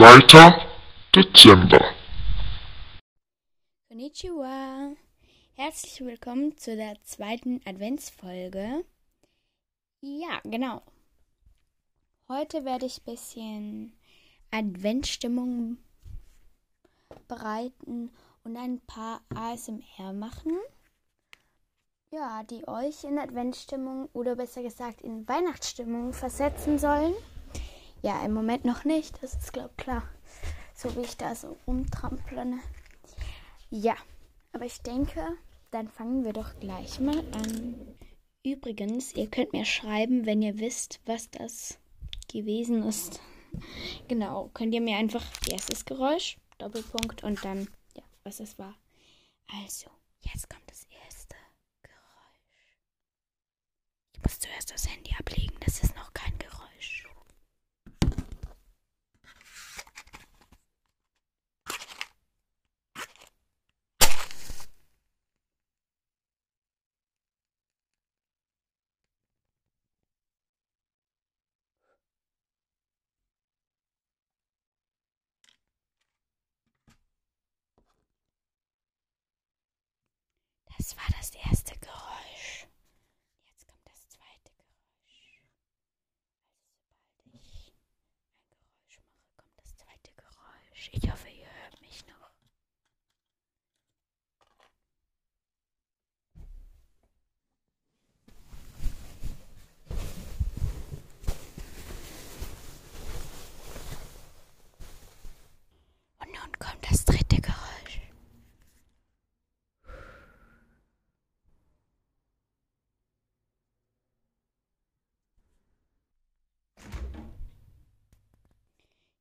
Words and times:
2. 0.00 0.66
Dezember. 1.14 1.94
Konnichiwa. 3.90 4.92
Herzlich 5.56 6.00
willkommen 6.00 6.56
zu 6.56 6.74
der 6.74 6.94
zweiten 7.02 7.60
Adventsfolge. 7.66 8.86
Ja, 10.00 10.40
genau. 10.44 10.80
Heute 12.30 12.64
werde 12.64 12.86
ich 12.86 13.02
ein 13.02 13.12
bisschen 13.12 13.92
Adventsstimmung 14.50 15.76
bereiten 17.28 18.10
und 18.42 18.56
ein 18.56 18.80
paar 18.86 19.20
ASMR 19.34 20.14
machen. 20.14 20.56
Ja, 22.10 22.42
die 22.44 22.66
euch 22.66 23.04
in 23.04 23.18
Adventsstimmung 23.18 24.08
oder 24.14 24.34
besser 24.34 24.62
gesagt 24.62 25.02
in 25.02 25.28
Weihnachtsstimmung 25.28 26.14
versetzen 26.14 26.78
sollen. 26.78 27.12
Ja, 28.02 28.24
im 28.24 28.32
Moment 28.32 28.64
noch 28.64 28.84
nicht, 28.84 29.22
das 29.22 29.34
ist 29.34 29.52
glaube 29.52 29.74
klar. 29.76 30.02
So 30.74 30.94
wie 30.96 31.00
ich 31.00 31.16
da 31.16 31.34
so 31.34 31.56
rumtrample. 31.66 32.58
Ja, 33.70 33.96
aber 34.52 34.64
ich 34.64 34.80
denke, 34.82 35.22
dann 35.70 35.88
fangen 35.88 36.24
wir 36.24 36.32
doch 36.32 36.58
gleich 36.60 36.98
mal 37.00 37.18
an. 37.34 37.74
Übrigens, 38.44 39.14
ihr 39.14 39.28
könnt 39.30 39.52
mir 39.52 39.64
schreiben, 39.66 40.24
wenn 40.24 40.40
ihr 40.40 40.58
wisst, 40.58 41.00
was 41.04 41.30
das 41.30 41.78
gewesen 42.32 42.82
ist. 42.84 43.20
Genau, 44.08 44.50
könnt 44.54 44.74
ihr 44.74 44.80
mir 44.80 44.96
einfach 44.96 45.24
erstes 45.48 45.84
Geräusch, 45.84 46.38
Doppelpunkt 46.58 47.22
und 47.22 47.44
dann, 47.44 47.68
ja, 47.96 48.02
was 48.24 48.40
es 48.40 48.58
war. 48.58 48.74
Also, 49.64 49.90
jetzt 50.22 50.48
kommt 50.48 50.68
das 50.70 50.86
erste 51.04 51.36
Geräusch. 51.82 52.78
Ich 54.14 54.22
muss 54.22 54.38
zuerst 54.40 54.70
das 54.72 54.88
Handy 54.88 55.12
ablegen, 55.18 55.56
das 55.60 55.82
ist 55.82 55.94
noch 55.96 56.12
kein 56.14 56.36
Geräusch. 56.38 57.06
Das 80.80 80.96
war 80.96 81.04
das 81.18 81.30
erste 81.46 81.78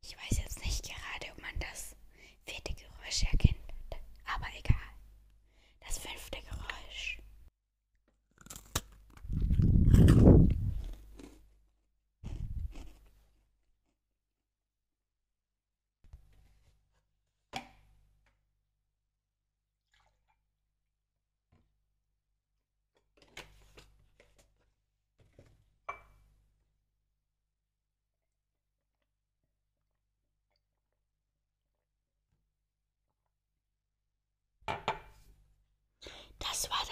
Ich 0.09 0.17
weiß 0.17 0.39
jetzt 0.39 0.48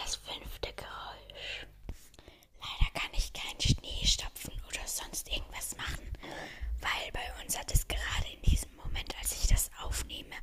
Das 0.08 0.16
fünfte 0.16 0.72
Geräusch. 0.72 1.68
Leider 2.62 2.92
kann 2.94 3.12
ich 3.12 3.34
keinen 3.34 3.60
Schnee 3.60 4.06
stopfen 4.06 4.54
oder 4.70 4.88
sonst 4.88 5.28
irgendwas 5.28 5.76
machen, 5.76 6.08
weil 6.80 7.12
bei 7.12 7.44
uns 7.44 7.60
hat 7.60 7.70
es 7.74 7.86
gerade 7.90 8.30
in 8.34 8.42
diesem 8.44 8.74
Moment, 8.78 9.14
als 9.20 9.34
ich 9.34 9.48
das 9.48 9.70
aufnehme, 9.84 10.34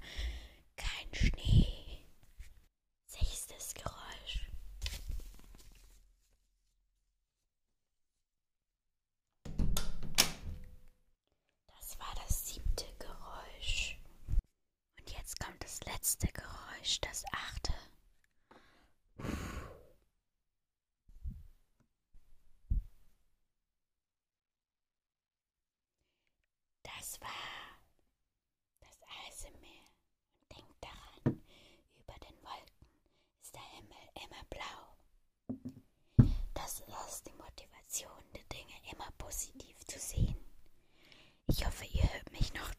kein 0.77 1.15
Schnee. 1.15 2.05
Sechstes 3.07 3.73
Geräusch. 3.73 4.51
Das 11.69 11.99
war 11.99 12.15
das 12.23 12.49
siebte 12.49 12.85
Geräusch. 12.99 13.97
Und 14.99 15.11
jetzt 15.11 15.41
kommt 15.41 15.65
das 15.65 15.81
letzte 15.85 16.27
Geräusch, 16.27 17.01
das 17.01 17.25
achte. 17.33 17.64
Das 27.15 27.21
war 27.21 27.79
das 28.81 28.99
Eisemeer. 29.29 29.87
Und 30.41 30.57
denkt 30.57 30.75
daran, 30.81 31.41
über 31.95 32.15
den 32.15 32.43
Wolken 32.43 32.89
ist 33.41 33.55
der 33.55 33.63
Himmel 33.63 34.09
immer 34.15 34.43
blau. 34.51 36.27
Das 36.55 36.81
ist 36.81 37.27
die 37.27 37.33
Motivation, 37.35 38.11
die 38.35 38.49
Dinge 38.49 38.75
immer 38.91 39.09
positiv 39.17 39.77
zu 39.87 39.99
sehen. 40.01 40.37
Ich 41.47 41.65
hoffe, 41.65 41.85
ihr 41.85 42.03
hört 42.13 42.33
mich 42.33 42.53
noch 42.55 42.71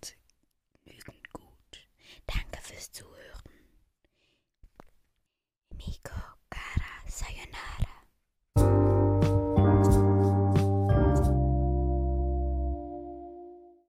genügend 0.84 1.32
gut. 1.32 1.88
Danke 2.28 2.62
fürs 2.62 2.92
Zuhören. 2.92 3.42
Miko 5.78 6.20
Kara 6.50 7.08
Sayonara. 7.08 7.85